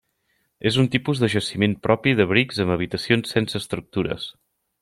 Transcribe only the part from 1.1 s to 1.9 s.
de jaciment